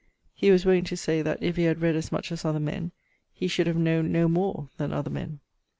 [0.33, 2.91] He was wont to say that if he had read as much as other men,
[3.31, 5.41] he should have knowne no more then other men.